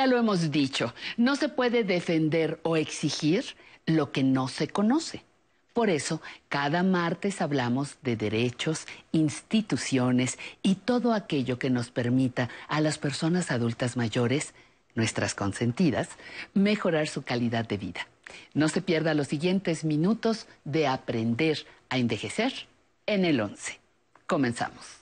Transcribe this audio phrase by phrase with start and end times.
[0.00, 3.44] Ya lo hemos dicho, no se puede defender o exigir
[3.84, 5.24] lo que no se conoce.
[5.74, 12.80] Por eso, cada martes hablamos de derechos, instituciones y todo aquello que nos permita a
[12.80, 14.54] las personas adultas mayores,
[14.94, 16.08] nuestras consentidas,
[16.54, 18.08] mejorar su calidad de vida.
[18.54, 22.54] No se pierda los siguientes minutos de aprender a envejecer
[23.04, 23.78] en el 11.
[24.26, 24.99] Comenzamos.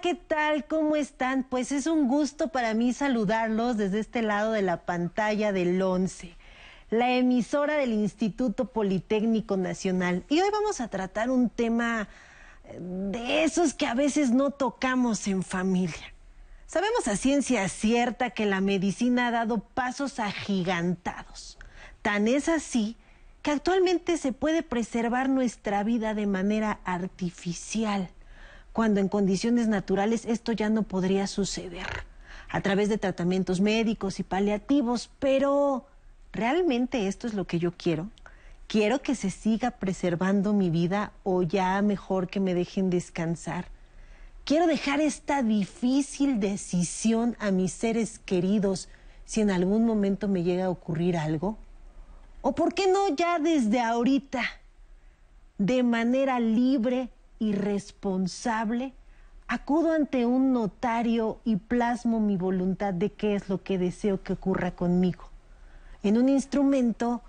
[0.00, 0.64] ¿Qué tal?
[0.64, 1.44] ¿Cómo están?
[1.44, 6.36] Pues es un gusto para mí saludarlos desde este lado de la pantalla del 11,
[6.90, 10.24] la emisora del Instituto Politécnico Nacional.
[10.28, 12.08] Y hoy vamos a tratar un tema
[12.64, 16.14] eh, de esos que a veces no tocamos en familia.
[16.66, 21.58] Sabemos a ciencia cierta que la medicina ha dado pasos agigantados.
[22.00, 22.96] Tan es así
[23.42, 28.10] que actualmente se puede preservar nuestra vida de manera artificial
[28.72, 31.86] cuando en condiciones naturales esto ya no podría suceder,
[32.48, 35.86] a través de tratamientos médicos y paliativos, pero
[36.32, 38.08] ¿realmente esto es lo que yo quiero?
[38.66, 43.66] ¿Quiero que se siga preservando mi vida o ya mejor que me dejen descansar?
[44.44, 48.88] Quiero dejar esta difícil decisión a mis seres queridos
[49.24, 51.58] si en algún momento me llega a ocurrir algo.
[52.42, 54.42] ¿O por qué no ya desde ahorita,
[55.58, 57.10] de manera libre,
[57.40, 58.92] irresponsable,
[59.48, 64.34] acudo ante un notario y plasmo mi voluntad de qué es lo que deseo que
[64.34, 65.24] ocurra conmigo,
[66.04, 67.22] en un instrumento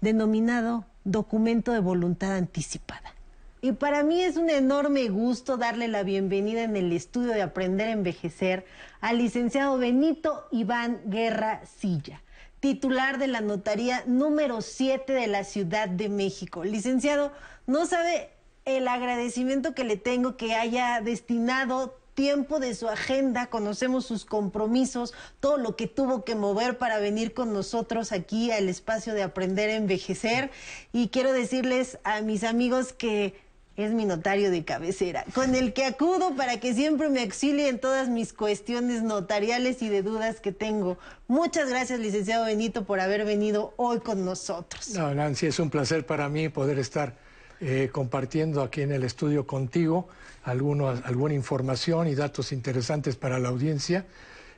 [0.00, 3.14] denominado documento de voluntad anticipada.
[3.62, 7.88] Y para mí es un enorme gusto darle la bienvenida en el estudio de Aprender
[7.88, 8.64] a Envejecer
[9.02, 12.22] al licenciado Benito Iván Guerra Silla,
[12.60, 16.64] titular de la notaría número 7 de la Ciudad de México.
[16.64, 17.32] Licenciado,
[17.66, 18.30] no sabe
[18.64, 25.14] el agradecimiento que le tengo que haya destinado tiempo de su agenda, conocemos sus compromisos,
[25.40, 29.70] todo lo que tuvo que mover para venir con nosotros aquí al espacio de aprender
[29.70, 30.50] a envejecer.
[30.92, 33.34] Y quiero decirles a mis amigos que
[33.76, 37.78] es mi notario de cabecera, con el que acudo para que siempre me auxilie en
[37.78, 40.98] todas mis cuestiones notariales y de dudas que tengo.
[41.28, 44.90] Muchas gracias, licenciado Benito, por haber venido hoy con nosotros.
[44.90, 47.16] No, Nancy, es un placer para mí poder estar
[47.60, 50.08] eh, compartiendo aquí en el estudio contigo
[50.44, 54.06] alguna información y datos interesantes para la audiencia.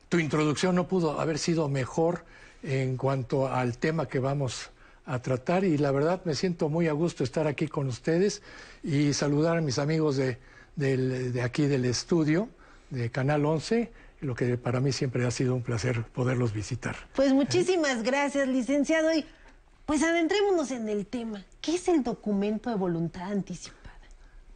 [0.08, 2.24] Tu introducción no pudo haber sido mejor
[2.62, 4.70] en cuanto al tema que vamos
[5.06, 8.42] a tratar y la verdad me siento muy a gusto estar aquí con ustedes
[8.84, 10.38] y saludar a mis amigos de,
[10.76, 12.48] de aquí del estudio
[12.90, 13.90] de Canal 11
[14.22, 16.96] lo que para mí siempre ha sido un placer poderlos visitar.
[17.14, 19.12] Pues muchísimas gracias, licenciado.
[19.12, 19.24] Y
[19.86, 21.44] pues adentrémonos en el tema.
[21.60, 23.80] ¿Qué es el documento de voluntad anticipada?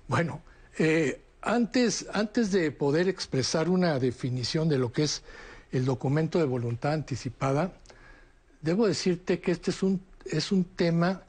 [0.09, 0.41] Bueno,
[0.78, 5.22] eh, antes, antes de poder expresar una definición de lo que es
[5.72, 7.72] el documento de voluntad anticipada,
[8.62, 11.22] debo decirte que este es un, es un tema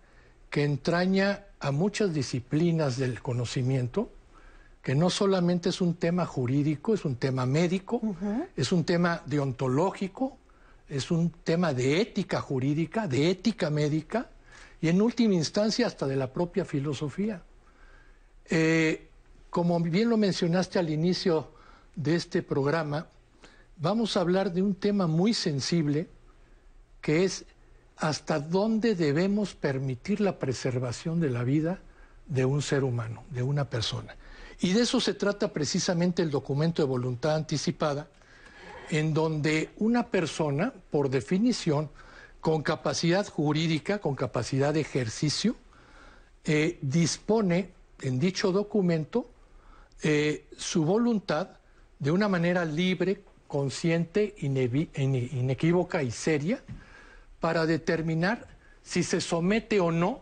[0.49, 4.11] que entraña a muchas disciplinas del conocimiento,
[4.81, 8.01] que no solamente es un tema jurídico, es un tema médico,
[8.55, 10.37] es un tema deontológico,
[10.89, 14.29] es un tema de ética jurídica, de ética médica
[14.81, 17.41] y en última instancia hasta de la propia filosofía.
[18.49, 19.09] Eh,
[19.49, 21.51] como bien lo mencionaste al inicio
[21.95, 23.07] de este programa,
[23.77, 26.07] vamos a hablar de un tema muy sensible
[27.01, 27.45] que es
[27.97, 31.79] hasta dónde debemos permitir la preservación de la vida
[32.27, 34.15] de un ser humano, de una persona.
[34.59, 38.07] Y de eso se trata precisamente el documento de voluntad anticipada,
[38.89, 41.89] en donde una persona, por definición,
[42.39, 45.55] con capacidad jurídica, con capacidad de ejercicio,
[46.45, 47.69] eh, dispone
[48.01, 49.29] en dicho documento
[50.01, 51.49] eh, su voluntad
[51.99, 56.61] de una manera libre, consciente, inequívoca y seria
[57.39, 58.47] para determinar
[58.83, 60.21] si se somete o no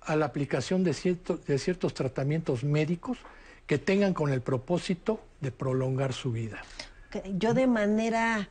[0.00, 3.18] a la aplicación de ciertos tratamientos médicos
[3.66, 6.62] que tengan con el propósito de prolongar su vida
[7.38, 8.48] yo de manera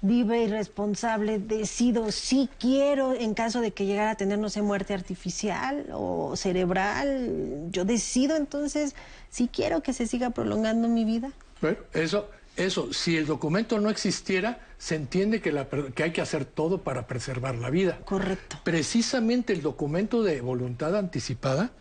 [0.00, 4.62] viva y responsable decido si quiero, en caso de que llegara a tener, no sé,
[4.62, 8.94] muerte artificial o cerebral, yo decido entonces
[9.28, 11.32] si quiero que se siga prolongando mi vida.
[11.60, 16.44] Bueno, eso, eso, si el documento no existiera, se entiende que, que hay que hacer
[16.44, 17.98] todo para preservar la vida.
[18.04, 18.58] Correcto.
[18.62, 21.72] Precisamente el documento de voluntad anticipada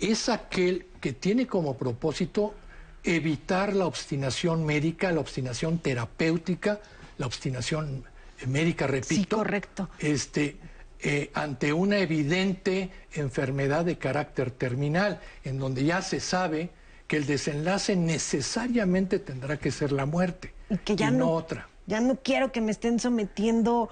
[0.00, 2.54] es aquel que tiene como propósito
[3.04, 6.80] evitar la obstinación médica, la obstinación terapéutica,
[7.18, 8.04] la obstinación
[8.46, 9.14] médica, repito.
[9.14, 9.88] Sí, correcto.
[9.98, 10.56] Este,
[11.00, 16.70] eh, ante una evidente enfermedad de carácter terminal, en donde ya se sabe
[17.08, 21.68] que el desenlace necesariamente tendrá que ser la muerte y, que ya no, otra.
[21.86, 23.90] Ya no quiero que me estén sometiendo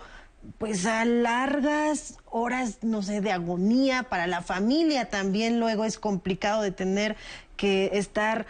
[0.58, 6.62] pues a largas horas, no sé, de agonía para la familia también luego es complicado
[6.62, 7.16] de tener
[7.56, 8.44] que estar eh,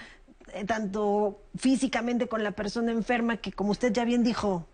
[0.67, 4.67] tanto físicamente con la persona enferma que como usted ya bien dijo,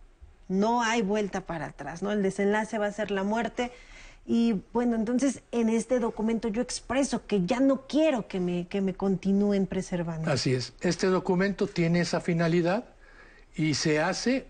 [0.49, 2.12] no hay vuelta para atrás, ¿no?
[2.12, 3.73] El desenlace va a ser la muerte.
[4.26, 8.81] Y bueno, entonces en este documento yo expreso que ya no quiero que me, que
[8.81, 10.31] me continúen preservando.
[10.31, 10.73] Así es.
[10.81, 12.84] Este documento tiene esa finalidad
[13.55, 14.46] y se hace,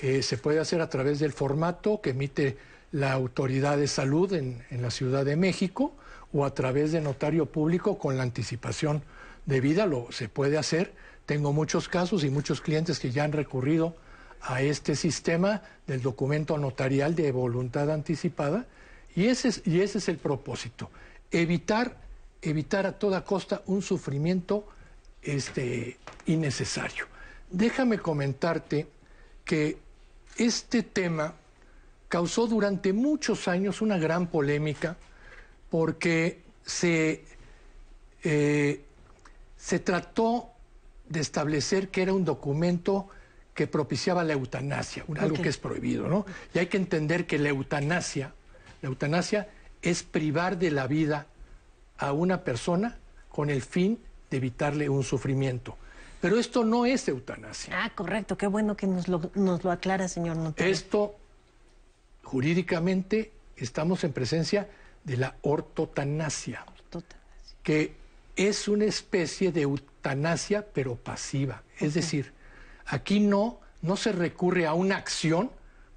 [0.00, 2.58] eh, se puede hacer a través del formato que emite
[2.92, 5.94] la Autoridad de Salud en, en la Ciudad de México
[6.36, 9.02] o a través de notario público con la anticipación
[9.46, 10.92] de vida, lo se puede hacer.
[11.24, 13.96] Tengo muchos casos y muchos clientes que ya han recurrido
[14.42, 18.66] a este sistema del documento notarial de voluntad anticipada
[19.14, 20.90] y ese es, y ese es el propósito,
[21.30, 21.96] evitar,
[22.42, 24.68] evitar a toda costa un sufrimiento
[25.22, 25.96] este,
[26.26, 27.06] innecesario.
[27.50, 28.86] Déjame comentarte
[29.44, 29.78] que
[30.36, 31.32] este tema
[32.08, 34.98] causó durante muchos años una gran polémica
[35.70, 37.24] porque se,
[38.22, 38.84] eh,
[39.56, 40.50] se trató
[41.08, 43.08] de establecer que era un documento
[43.54, 46.26] que propiciaba la eutanasia, algo que es prohibido, ¿no?
[46.52, 48.34] Y hay que entender que la eutanasia,
[48.82, 49.48] la eutanasia
[49.80, 51.26] es privar de la vida
[51.96, 52.98] a una persona
[53.30, 53.98] con el fin
[54.30, 55.76] de evitarle un sufrimiento.
[56.20, 57.84] Pero esto no es eutanasia.
[57.84, 60.72] Ah, correcto, qué bueno que nos lo, nos lo aclara, señor notario.
[60.72, 61.14] Esto,
[62.24, 64.68] jurídicamente, estamos en presencia
[65.06, 67.56] de la ortotanasia, ortotanasia.
[67.62, 67.96] que
[68.36, 71.62] es una especie de eutanasia, pero pasiva.
[71.78, 72.34] Es decir,
[72.86, 75.50] Aquí no, no se recurre a una acción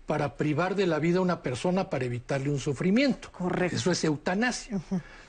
[0.08, 3.32] para privar de la vida a una persona para evitarle un sufrimiento.
[3.32, 3.76] Correcto.
[3.76, 4.82] Eso es eutanasia.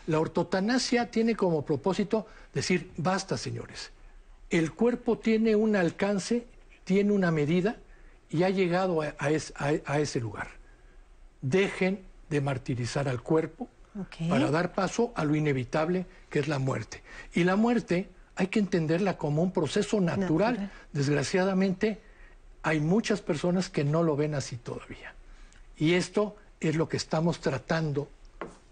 [0.06, 3.92] La ortotanasia tiene como propósito decir, basta señores,
[4.48, 6.46] el cuerpo tiene un alcance,
[6.84, 7.76] tiene una medida
[8.30, 10.48] y ha llegado a, ese lugar.
[11.42, 12.00] Dejen
[12.30, 13.68] de martirizar al cuerpo
[14.28, 17.02] para dar paso a lo inevitable que es la muerte.
[17.34, 20.70] Y la muerte hay que entenderla como un proceso natural.
[20.92, 22.00] Desgraciadamente,
[22.62, 25.14] hay muchas personas que no lo ven así todavía.
[25.76, 28.08] Y esto es lo que estamos tratando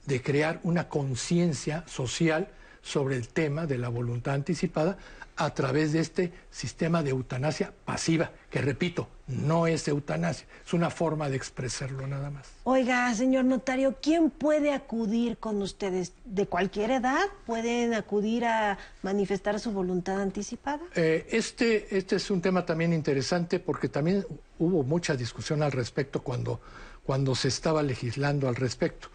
[0.06, 2.48] de crear una conciencia social
[2.88, 4.96] sobre el tema de la voluntad anticipada
[5.36, 10.90] a través de este sistema de eutanasia pasiva, que repito, no es eutanasia, es una
[10.90, 12.48] forma de expresarlo nada más.
[12.64, 16.12] Oiga, señor notario, ¿quién puede acudir con ustedes?
[16.24, 20.80] ¿De cualquier edad pueden acudir a manifestar su voluntad anticipada?
[20.96, 24.26] Eh, este, este es un tema también interesante porque también
[24.58, 26.60] hubo mucha discusión al respecto cuando,
[27.04, 29.08] cuando se estaba legislando al respecto.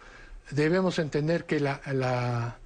[0.50, 2.58] Debemos entender que la, la,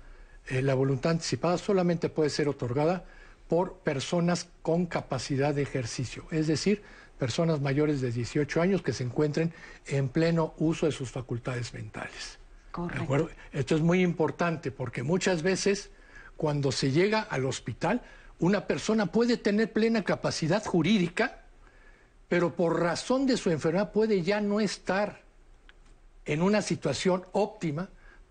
[0.48, 3.04] eh, la voluntad anticipada solamente puede ser otorgada
[3.48, 6.82] por personas con capacidad de ejercicio, es decir,
[7.18, 9.52] personas mayores de 18 años que se encuentren
[9.86, 12.38] en pleno uso de sus facultades mentales.
[12.70, 13.30] Correcto.
[13.52, 15.90] Esto es muy importante porque muchas veces
[16.36, 18.02] cuando se llega al hospital,
[18.38, 21.40] una persona puede tener plena capacidad jurídica,
[22.28, 25.22] pero por razón de su enfermedad puede ya no estar
[26.24, 27.88] en una situación óptima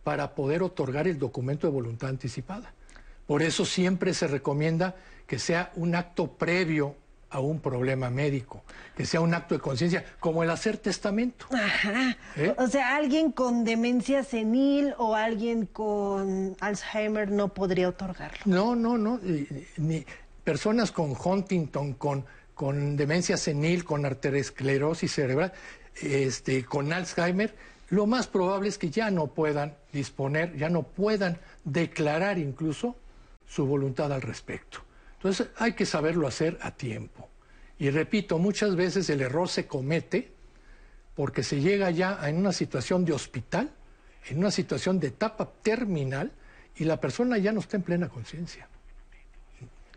[0.07, 2.71] para poder otorgar el documento de voluntad anticipada.
[3.25, 4.95] Por eso siempre se recomienda
[5.27, 6.95] que sea un acto previo
[7.29, 8.63] a un problema médico,
[8.95, 11.47] que sea un acto de conciencia, como el hacer testamento.
[11.51, 12.15] Ajá.
[12.37, 12.55] ¿Eh?
[12.57, 18.39] O sea, alguien con demencia senil o alguien con Alzheimer no podría otorgarlo.
[18.45, 19.19] No, no, no.
[19.75, 20.05] Ni,
[20.45, 22.23] personas con Huntington, con,
[22.53, 25.51] con demencia senil, con arteriosclerosis cerebral,
[26.01, 27.53] este, con Alzheimer,
[27.89, 32.95] lo más probable es que ya no puedan disponer, ya no puedan declarar incluso
[33.47, 34.79] su voluntad al respecto.
[35.15, 37.29] Entonces hay que saberlo hacer a tiempo.
[37.79, 40.31] Y repito, muchas veces el error se comete
[41.15, 43.71] porque se llega ya en una situación de hospital,
[44.29, 46.31] en una situación de etapa terminal,
[46.75, 48.67] y la persona ya no está en plena conciencia.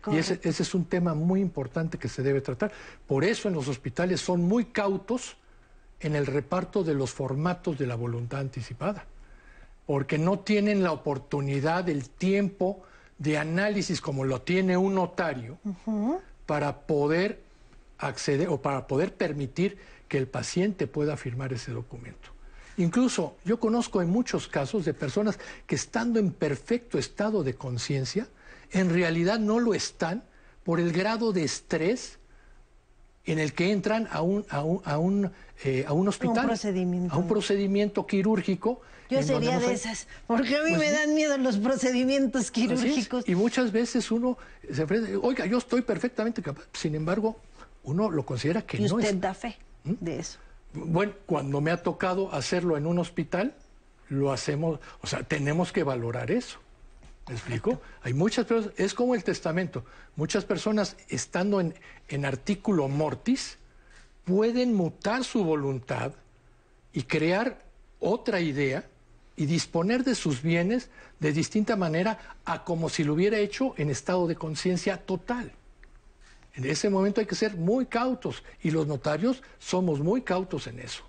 [0.07, 2.71] Y ese, ese, es un tema muy importante que se debe tratar.
[3.05, 5.37] Por eso en los hospitales son muy cautos
[6.01, 9.05] en el reparto de los formatos de la voluntad anticipada,
[9.85, 12.83] porque no tienen la oportunidad, el tiempo,
[13.17, 15.59] de análisis como lo tiene un notario
[16.47, 17.39] para poder
[17.99, 19.77] acceder o para poder permitir
[20.07, 22.29] que el paciente pueda firmar ese documento.
[22.77, 28.27] Incluso yo conozco en muchos casos de personas que estando en perfecto estado de conciencia,
[28.71, 30.23] en realidad no lo están
[30.63, 32.17] por el grado de estrés
[33.25, 35.31] en el que entran a un, a un, a un,
[35.63, 36.39] eh, a un hospital.
[36.43, 37.13] Un procedimiento.
[37.13, 38.81] A un procedimiento quirúrgico.
[39.09, 42.51] Yo sería de esas, porque a mí Pues me dan miedo los procedimientos Así es.
[42.51, 43.27] quirúrgicos.
[43.27, 44.37] Y muchas veces uno
[44.71, 46.63] se enfrenta, oiga, yo estoy perfectamente capaz.
[46.73, 47.37] Sin embargo,
[47.83, 49.19] uno lo considera que Y no usted es.
[49.21, 50.39] da fe de eso.
[50.73, 53.53] Bueno, cuando me ha tocado hacerlo en un hospital,
[54.07, 56.59] lo hacemos, o sea, tenemos que valorar eso.
[57.27, 57.81] ¿Me explico?
[58.01, 59.85] Hay muchas personas, es como el testamento.
[60.15, 61.73] Muchas personas estando en,
[62.07, 63.57] en artículo mortis
[64.25, 66.13] pueden mutar su voluntad
[66.93, 67.63] y crear
[67.99, 68.85] otra idea
[69.35, 73.89] y disponer de sus bienes de distinta manera a como si lo hubiera hecho en
[73.89, 75.51] estado de conciencia total.
[76.53, 80.79] En ese momento hay que ser muy cautos y los notarios somos muy cautos en
[80.79, 81.03] eso.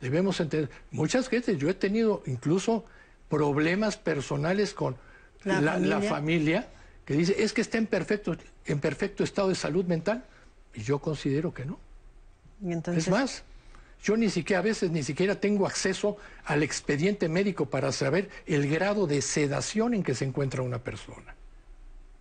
[0.00, 2.84] Debemos entender, muchas veces yo he tenido incluso
[3.28, 4.96] problemas personales con
[5.44, 6.10] La la, la familia.
[6.10, 6.68] familia
[7.04, 10.24] que dice, es que está en perfecto, en perfecto estado de salud mental
[10.74, 11.78] y yo considero que no.
[12.62, 13.42] Y entonces, Es más,
[14.02, 18.68] yo ni siquiera a veces ni siquiera tengo acceso al expediente médico para saber el
[18.68, 21.34] grado de sedación en que se encuentra una persona.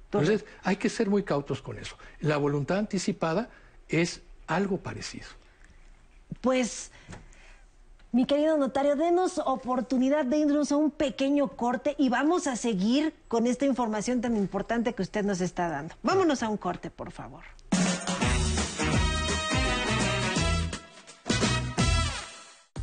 [0.06, 1.96] Entonces, hay que ser muy cautos con eso.
[2.20, 3.50] La voluntad anticipada
[3.88, 5.28] es algo parecido.
[6.42, 6.92] pues,
[8.12, 13.14] mi querido notario, denos oportunidad de irnos a un pequeño corte y vamos a seguir
[13.28, 15.96] con esta información tan importante que usted nos está dando.
[16.02, 17.44] Vámonos a un corte, por favor.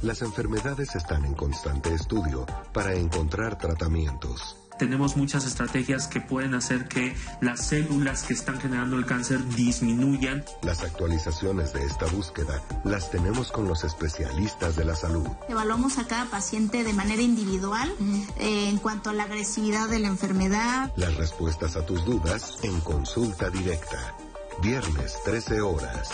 [0.02, 4.65] Las enfermedades están en constante estudio para encontrar tratamientos.
[4.78, 10.44] Tenemos muchas estrategias que pueden hacer que las células que están generando el cáncer disminuyan.
[10.62, 15.26] Las actualizaciones de esta búsqueda las tenemos con los especialistas de la salud.
[15.48, 17.92] Evaluamos a cada paciente de manera individual
[18.38, 20.92] eh, en cuanto a la agresividad de la enfermedad.
[20.96, 24.14] Las respuestas a tus dudas en consulta directa.
[24.62, 26.10] Viernes 13 horas.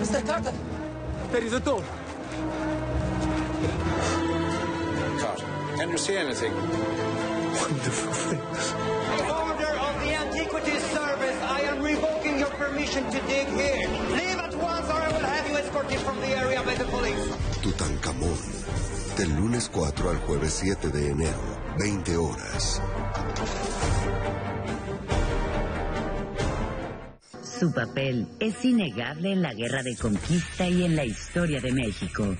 [0.00, 0.24] Mr.
[0.24, 0.54] Carter,
[1.30, 1.82] there is a door.
[5.20, 6.52] Carter, can you see anything?
[6.52, 8.74] Wonderful things.
[9.28, 13.88] Order of the Antiquities Service, I am revoking your permission to dig here.
[14.16, 17.26] Leave at once or I will have you escorted from the area by the police.
[17.62, 18.38] Tutankamón.
[19.16, 22.80] Del lunes 4 al jueves 7 de enero, 20 horas.
[27.58, 32.36] Su papel es innegable en la guerra de conquista y en la historia de México.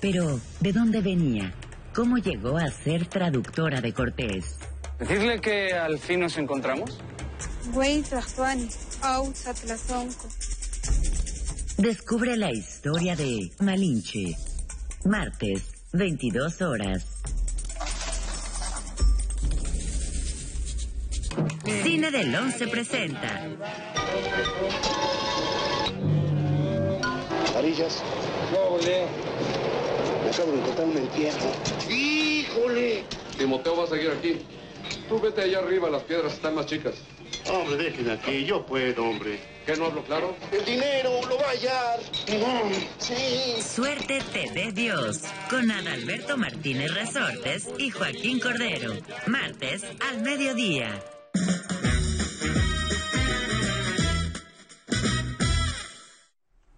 [0.00, 1.54] Pero, ¿de dónde venía?
[1.94, 4.58] ¿Cómo llegó a ser traductora de Cortés?
[4.98, 6.98] Decirle que al fin nos encontramos.
[11.78, 14.36] Descubre la historia de Malinche.
[15.04, 17.11] Martes, 22 horas.
[22.02, 23.48] Cine del 11 presenta
[27.54, 28.02] Varillas.
[28.52, 29.06] Doble.
[30.24, 31.52] Me acabo de encontrar un entierro.
[31.88, 33.04] ¡Híjole!
[33.38, 34.40] Timoteo va a seguir aquí.
[35.08, 36.96] Tú vete allá arriba, las piedras están más chicas.
[37.48, 39.38] Hombre, déjenme aquí, yo puedo, hombre.
[39.64, 40.34] ¿Qué no hablo claro?
[40.50, 42.00] El dinero lo va a hallar.
[42.98, 43.62] Sí.
[43.62, 48.92] Suerte te dé Dios con Adalberto Martínez Resortes y Joaquín Cordero.
[49.28, 51.00] Martes al mediodía.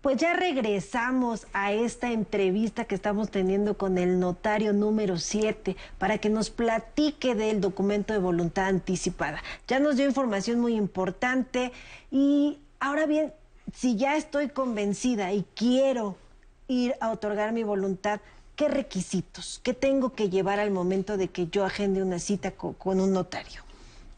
[0.04, 6.18] Pues ya regresamos a esta entrevista que estamos teniendo con el notario número 7 para
[6.18, 9.42] que nos platique del documento de voluntad anticipada.
[9.66, 11.72] Ya nos dio información muy importante
[12.10, 13.32] y ahora bien,
[13.74, 16.16] si ya estoy convencida y quiero
[16.68, 18.20] ir a otorgar mi voluntad,
[18.56, 19.58] ¿qué requisitos?
[19.64, 23.14] ¿Qué tengo que llevar al momento de que yo agende una cita co- con, un
[23.14, 23.62] notario?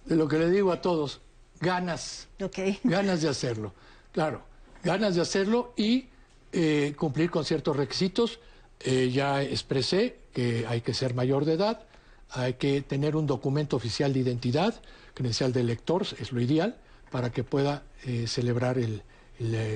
[0.04, 1.20] De lo que le digo a todos,
[1.60, 2.58] ganas, ¿Ok?
[2.82, 3.72] ganas de hacerlo.
[4.10, 4.42] Claro,
[4.86, 6.06] ganas de hacerlo y
[6.52, 8.38] eh, cumplir con ciertos requisitos.
[8.80, 11.82] Eh, ya expresé que hay que ser mayor de edad,
[12.30, 14.80] hay que tener un documento oficial de identidad,
[15.12, 16.76] credencial de elector, es lo ideal,
[17.10, 19.02] para que pueda eh, celebrar el,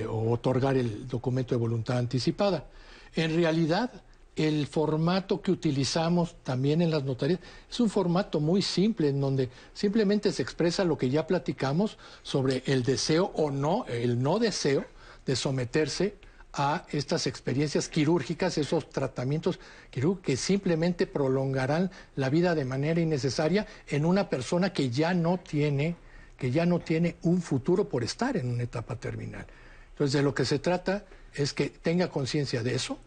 [0.08, 2.66] o otorgar el documento de voluntad anticipada.
[3.14, 3.90] En realidad,
[4.36, 9.48] el formato que utilizamos también en las notarías es un formato muy simple en donde
[9.74, 14.84] simplemente se expresa lo que ya platicamos sobre el deseo o no, el no deseo
[15.26, 16.14] de someterse
[16.52, 19.60] a estas experiencias quirúrgicas, esos tratamientos
[19.90, 25.38] quirúrgicos que simplemente prolongarán la vida de manera innecesaria en una persona que ya no
[25.38, 25.96] tiene
[26.40, 29.44] que ya no tiene un futuro por estar en una etapa terminal.
[29.90, 32.98] Entonces, de lo que se trata es que tenga conciencia de eso,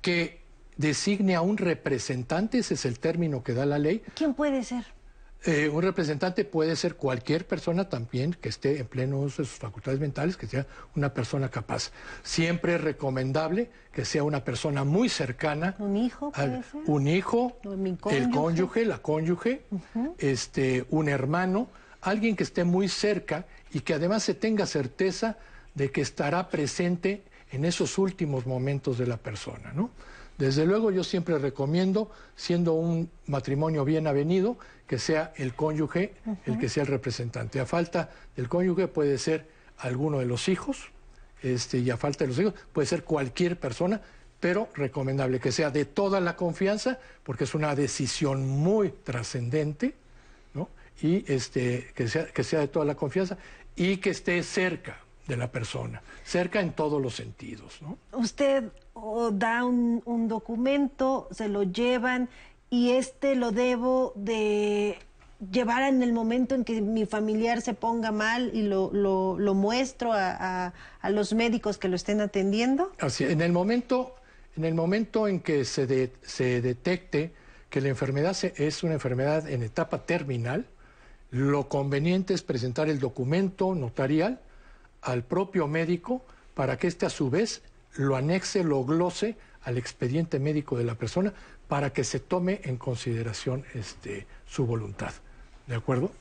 [0.00, 0.38] que
[0.76, 4.04] designe a un representante, ese es el término que da la ley.
[4.14, 4.84] ¿Quién puede ser?
[5.46, 9.58] Eh, un representante puede ser cualquier persona también que esté en pleno uso de sus
[9.58, 11.92] facultades mentales, que sea una persona capaz.
[12.24, 15.76] Siempre es recomendable que sea una persona muy cercana.
[15.78, 16.80] ¿Un hijo puede ser?
[16.86, 18.30] Un hijo, ¿O mi el cónyuge?
[18.32, 19.62] cónyuge, la cónyuge,
[20.18, 21.68] este, un hermano,
[22.00, 25.38] alguien que esté muy cerca y que además se tenga certeza
[25.76, 27.22] de que estará presente
[27.52, 29.90] en esos últimos momentos de la persona, ¿no?
[30.38, 36.14] Desde luego yo siempre recomiendo, siendo un matrimonio bien avenido, que sea el cónyuge
[36.46, 37.60] el que sea el representante.
[37.60, 40.90] A falta del cónyuge puede ser alguno de los hijos,
[41.42, 44.00] este, y a falta de los hijos puede ser cualquier persona,
[44.40, 49.94] pero recomendable que sea de toda la confianza, porque es una decisión muy trascendente,
[50.54, 50.68] ¿no?
[51.02, 53.38] Y este, que, sea, que sea de toda la confianza
[53.74, 57.98] y que esté cerca de la persona, cerca en todos los sentidos, ¿no?
[58.12, 58.64] Usted
[59.32, 62.28] da un, un documento, se lo llevan
[62.70, 64.98] y este lo debo de
[65.52, 70.12] llevar en el momento en que mi familiar se ponga mal y lo, lo, muestro
[70.12, 70.30] a,
[70.66, 72.90] a- a los médicos que lo estén atendiendo.
[72.98, 74.14] Así, en el momento,
[74.56, 77.32] en el momento en que se, de- se detecte
[77.70, 80.66] que la enfermedad se- es una enfermedad en etapa terminal,
[81.30, 84.40] lo conveniente es presentar el documento notarial
[85.02, 87.62] al propio médico para que éste a su vez
[87.96, 91.34] lo anexe, lo glose al expediente médico de la persona
[91.68, 95.12] para que se tome en consideración este, su voluntad.
[95.66, 96.12] ¿De acuerdo?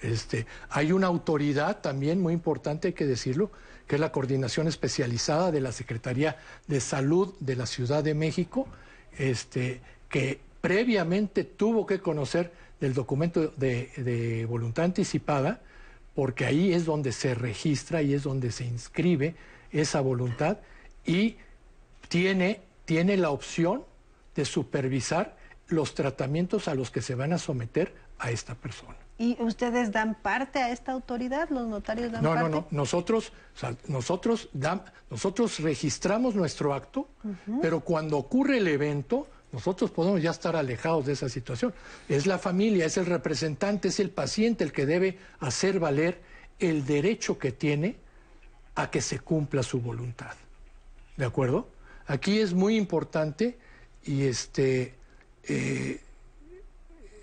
[0.00, 3.50] Este, hay una autoridad también muy importante, hay que decirlo,
[3.86, 8.66] que es la coordinación especializada de la Secretaría de Salud de la Ciudad de México,
[9.18, 15.60] este, que previamente tuvo que conocer del documento de, de voluntad anticipada,
[16.14, 19.34] porque ahí es donde se registra y es donde se inscribe
[19.70, 20.58] esa voluntad
[21.04, 21.36] y
[22.08, 23.84] tiene, tiene la opción
[24.34, 25.36] de supervisar
[25.68, 28.96] los tratamientos a los que se van a someter a esta persona.
[29.16, 31.48] ¿Y ustedes dan parte a esta autoridad?
[31.50, 32.50] ¿Los notarios dan No, no, parte?
[32.50, 32.66] no.
[32.70, 34.48] Nosotros, o sea, nosotros,
[35.08, 37.08] nosotros registramos nuestro acto,
[37.62, 41.72] pero cuando ocurre el evento, nosotros podemos ya estar alejados de esa situación.
[42.08, 46.20] Es la familia, es el representante, es el paciente el que debe hacer valer
[46.58, 47.96] el derecho que tiene
[48.74, 50.34] a que se cumpla su voluntad.
[51.16, 51.68] ¿De acuerdo?
[52.06, 53.58] Aquí es muy importante
[54.04, 54.94] y este
[55.48, 56.00] eh,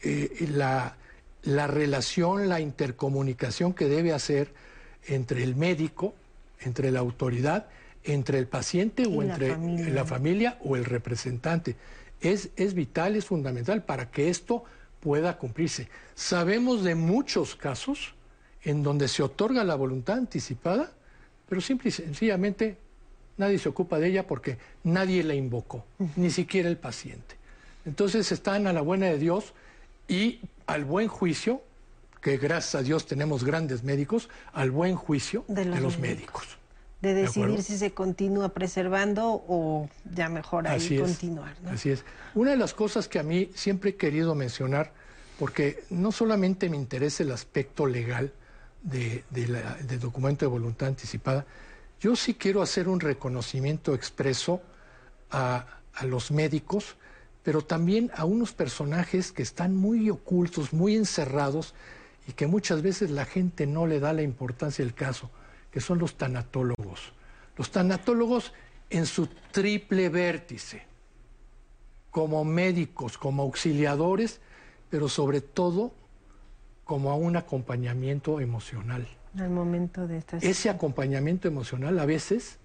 [0.04, 0.96] eh, la,
[1.44, 4.54] la relación, la intercomunicación que debe hacer
[5.08, 6.14] entre el médico,
[6.62, 7.68] entre la autoridad,
[8.04, 9.90] entre el paciente o Y la entre familia.
[9.94, 11.76] la familia o el representante.
[12.20, 14.64] Es, es vital, es fundamental para que esto
[15.00, 15.88] pueda cumplirse.
[16.16, 18.14] Sabemos de muchos casos
[18.64, 20.92] en donde se otorga la voluntad anticipada,
[21.50, 22.78] pero simple y sencillamente
[23.42, 25.84] nadie se ocupa de ella porque nadie la invocó,
[26.16, 27.36] ni siquiera el paciente.
[27.86, 29.54] Entonces están a la buena de Dios
[30.08, 31.62] y al buen juicio,
[32.22, 36.58] que gracias a Dios tenemos grandes médicos, al buen juicio de los, médicos.
[37.02, 41.02] De ¿De decidir si se continúa preservando o ya mejor ahí Así es.
[41.02, 41.56] continuar.
[41.64, 41.72] ¿no?
[41.72, 42.06] Así es.
[42.36, 44.92] Una de las cosas que a mí siempre he querido mencionar,
[45.40, 48.32] porque no solamente me interesa el aspecto legal
[48.84, 51.46] de- de la- del documento de voluntad anticipada,
[52.02, 54.62] yo sí quiero hacer un reconocimiento expreso
[55.30, 55.66] a,
[56.04, 56.96] los médicos,
[57.44, 61.76] pero también a unos personajes que están muy ocultos, muy encerrados
[62.28, 65.30] y que muchas veces la gente no le da la importancia del caso,
[65.70, 67.14] que son los tanatólogos.
[67.56, 68.52] Los tanatólogos
[68.90, 70.88] en su triple vértice,
[72.10, 74.40] como médicos, como auxiliadores,
[74.90, 75.94] pero sobre todo
[76.84, 79.08] como a un acompañamiento emocional.
[79.38, 82.58] Al momento de esta Ese acompañamiento emocional a veces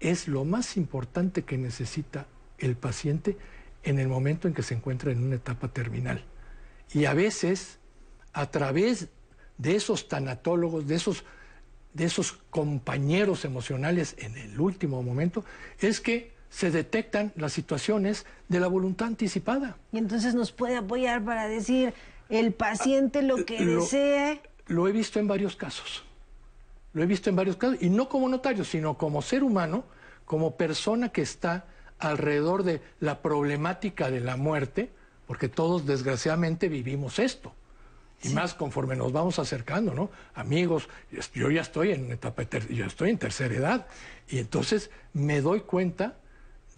[0.00, 2.26] es lo más importante que necesita
[2.58, 3.36] el paciente
[3.82, 6.24] en el momento en que se encuentra en una etapa terminal.
[6.92, 7.78] Y a veces,
[8.32, 9.08] a través
[9.58, 11.24] de esos tanatólogos, de esos,
[11.94, 15.44] de esos compañeros emocionales en el último momento,
[15.80, 19.76] es que se detectan las situaciones de la voluntad anticipada.
[19.92, 21.92] Y entonces nos puede apoyar para decir
[22.30, 24.40] el paciente lo que Lo- desee.
[24.66, 26.04] Lo he visto en varios casos.
[26.96, 27.76] Lo he visto en varios casos.
[27.82, 29.84] Y no como notario, sino como ser humano,
[30.24, 31.66] como persona que está
[31.98, 34.90] alrededor de la problemática de la muerte,
[35.26, 37.52] porque todos desgraciadamente vivimos esto.
[38.22, 40.10] Y más conforme nos vamos acercando, ¿no?
[40.34, 40.88] Amigos,
[41.34, 43.86] yo ya estoy en etapa, yo estoy en tercera edad.
[44.30, 46.16] Y entonces me doy cuenta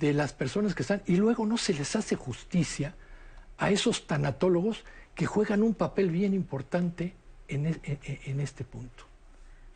[0.00, 2.96] de las personas que están, y luego no se les hace justicia
[3.56, 4.82] a esos tanatólogos
[5.14, 7.14] que juegan un papel bien importante
[7.46, 9.04] en, e- en- en este punto.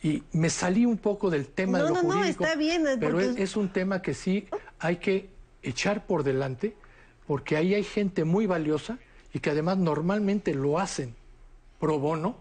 [0.03, 2.87] Y me salí un poco del tema No, de lo no, no, jurídico, está bien,
[2.87, 4.49] es pero es, es un tema que sí
[4.81, 5.31] hay que
[5.63, 6.75] echar por delante,
[7.27, 8.99] porque ahí hay gente muy valiosa
[9.33, 11.15] y que además normalmente lo hacen
[11.79, 12.37] pro bono,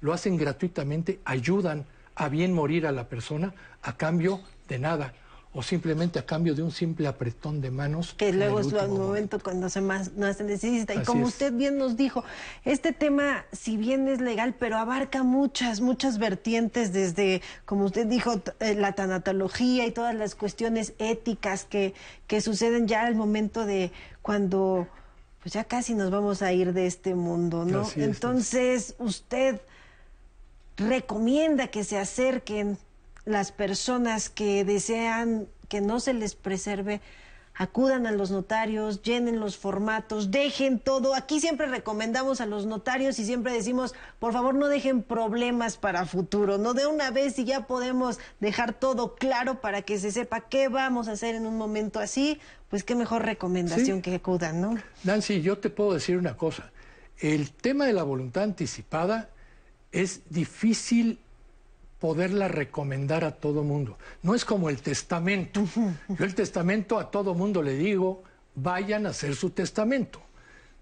[0.00, 5.12] lo hacen gratuitamente, ayudan a bien morir a la persona a cambio de nada
[5.56, 8.14] o simplemente a cambio de un simple apretón de manos.
[8.14, 10.92] que luego es el último momento cuando se más no se necesita.
[10.92, 11.34] Y Así como es.
[11.34, 12.24] usted bien nos dijo,
[12.64, 18.42] este tema, si bien es legal, pero abarca muchas, muchas vertientes, desde, como usted dijo,
[18.60, 21.94] eh, la tanatología y todas las cuestiones éticas que,
[22.26, 24.86] que suceden ya al momento de cuando
[25.42, 27.82] pues ya casi nos vamos a ir de este mundo, ¿no?
[27.82, 28.06] Así es.
[28.06, 29.60] Entonces, usted
[30.76, 32.78] recomienda que se acerquen
[33.26, 37.00] las personas que desean que no se les preserve,
[37.58, 41.14] acudan a los notarios, llenen los formatos, dejen todo.
[41.14, 46.04] Aquí siempre recomendamos a los notarios y siempre decimos, por favor no dejen problemas para
[46.06, 50.42] futuro, no de una vez y ya podemos dejar todo claro para que se sepa
[50.42, 54.02] qué vamos a hacer en un momento así, pues qué mejor recomendación Sí.
[54.02, 54.76] que acudan, ¿no?
[55.02, 56.70] Nancy, yo te puedo decir una cosa.
[57.18, 59.30] El tema de la voluntad anticipada
[59.92, 61.18] es difícil
[61.98, 63.98] poderla recomendar a todo mundo.
[64.22, 65.64] No es como el testamento.
[66.08, 68.22] Yo el testamento a todo mundo le digo,
[68.54, 70.20] vayan a hacer su testamento.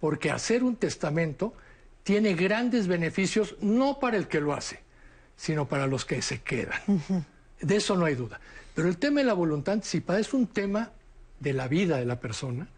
[0.01, 1.55] Porque hacer un testamento
[2.03, 4.81] tiene grandes beneficios, no para el que lo hace,
[5.37, 6.81] sino para los que se quedan.
[7.61, 8.41] De eso no hay duda.
[8.75, 10.91] Pero el tema de la voluntad anticipada es un tema
[11.41, 12.69] de la vida de la persona.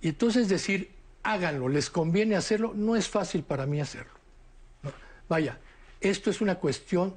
[0.00, 0.90] Y entonces decir,
[1.22, 4.12] háganlo, les conviene hacerlo, no es fácil para mí hacerlo.
[5.28, 5.58] Vaya,
[6.00, 7.14] esto es una cuestión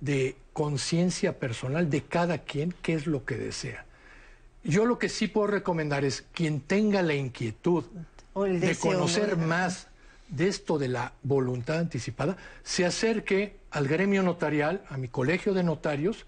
[0.00, 3.84] de conciencia personal de cada quien, qué es lo que desea.
[4.64, 7.84] Yo lo que sí puedo recomendar es quien tenga la inquietud
[8.34, 9.46] O el de conocer ¿no?
[9.46, 9.86] más
[10.28, 15.64] de esto de la voluntad anticipada, se acerque al gremio notarial, a mi colegio de
[15.64, 16.26] notarios,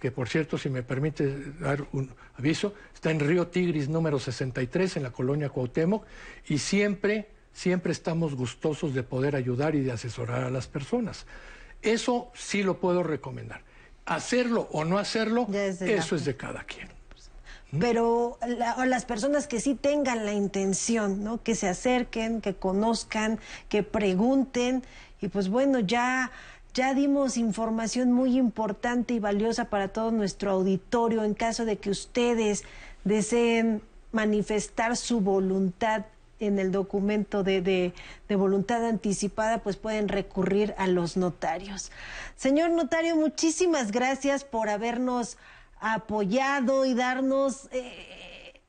[0.00, 4.96] que por cierto, si me permite dar un aviso, está en Río Tigris número 63,
[4.96, 6.04] en la colonia Cuauhtémoc,
[6.48, 11.26] y siempre, siempre estamos gustosos de poder ayudar y de asesorar a las personas.
[11.84, 13.62] Eso sí lo puedo recomendar.
[14.06, 16.88] Hacerlo o no hacerlo, es de la- eso es de cada quien.
[17.80, 21.42] pero la- las personas que sí tengan la intención, ¿no?
[21.42, 24.84] Que se acerquen, que conozcan, que pregunten
[25.20, 26.30] y pues bueno, ya
[26.72, 31.90] ya dimos información muy importante y valiosa para todo nuestro auditorio en caso de que
[31.90, 32.62] ustedes
[33.02, 36.04] deseen manifestar su voluntad
[36.40, 37.92] en el documento de, de-
[38.28, 41.90] de voluntad anticipada, pues pueden recurrir a los notarios.
[42.36, 45.36] Señor notario, muchísimas gracias por habernos
[45.80, 48.60] apoyado y darnos eh,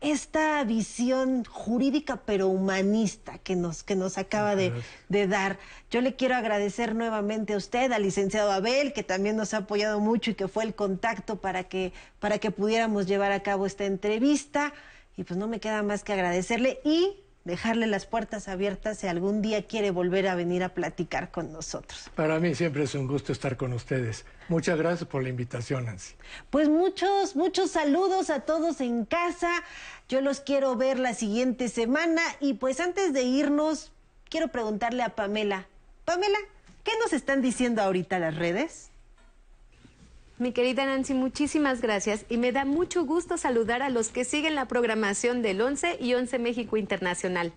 [0.00, 4.72] esta visión jurídica pero humanista que nos, que nos acaba de,
[5.08, 5.58] de dar.
[5.90, 10.00] Yo le quiero agradecer nuevamente a usted, al licenciado Abel, que también nos ha apoyado
[10.00, 13.84] mucho y que fue el contacto para que, para que pudiéramos llevar a cabo esta
[13.84, 14.72] entrevista.
[15.16, 19.42] Y pues no me queda más que agradecerle y dejarle las puertas abiertas si algún
[19.42, 22.10] día quiere volver a venir a platicar con nosotros.
[22.14, 24.24] Para mí siempre es un gusto estar con ustedes.
[24.48, 26.14] Muchas gracias por la invitación, Nancy.
[26.50, 29.50] Pues muchos, muchos saludos a todos en casa.
[30.08, 33.92] Yo los quiero ver la siguiente semana y pues antes de irnos,
[34.28, 35.66] quiero preguntarle a Pamela.
[36.04, 36.38] Pamela,
[36.84, 38.91] ¿qué nos están diciendo ahorita las redes?
[40.42, 44.56] Mi querida Nancy, muchísimas gracias y me da mucho gusto saludar a los que siguen
[44.56, 47.52] la programación del 11 y 11 México Internacional.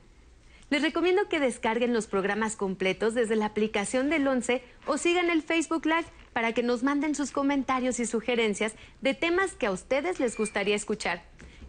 [0.69, 5.41] Les recomiendo que descarguen los programas completos desde la aplicación del 11 o sigan el
[5.41, 10.19] Facebook Live para que nos manden sus comentarios y sugerencias de temas que a ustedes
[10.19, 11.23] les gustaría escuchar.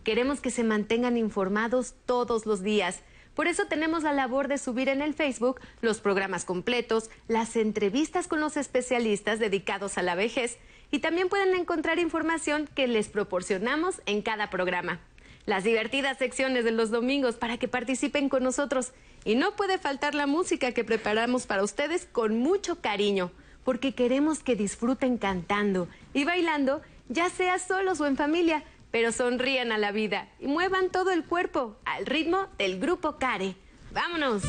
[0.05, 3.01] Queremos que se mantengan informados todos los días.
[3.35, 8.29] Por eso tenemos la labor de subir en el Facebook los programas completos, las entrevistas
[8.29, 10.59] con los especialistas dedicados a la vejez
[10.91, 15.01] y también pueden encontrar información que les proporcionamos en cada programa.
[15.47, 18.93] Las divertidas secciones de los domingos para que participen con nosotros.
[19.25, 23.31] Y no puede faltar la música que preparamos para ustedes con mucho cariño,
[23.65, 29.73] porque queremos que disfruten cantando y bailando, ya sea solos o en familia, pero sonrían
[29.73, 33.57] a la vida y muevan todo el cuerpo al ritmo del grupo Care.
[33.93, 34.43] ¡Vámonos!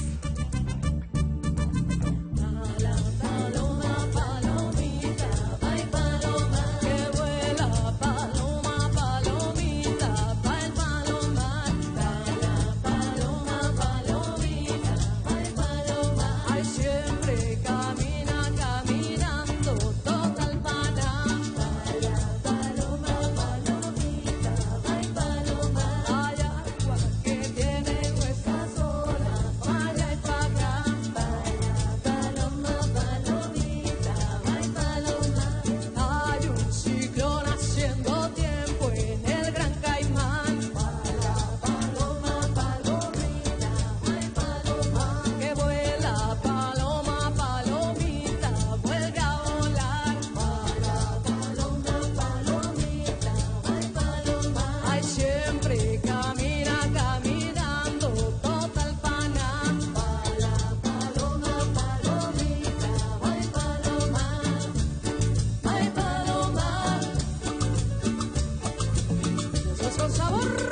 [70.28, 70.67] sabor.